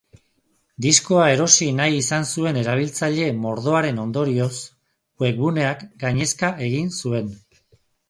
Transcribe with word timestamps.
Diskoa 0.85 1.27
erosi 1.33 1.67
nahi 1.81 1.99
izan 2.05 2.25
zuen 2.31 2.57
erabiltzaile 2.63 3.29
mordoaren 3.45 4.03
ondorioz, 4.07 4.51
webguneak 5.27 5.89
gainezka 6.07 6.55
egin 6.71 6.95
zuen. 7.01 7.35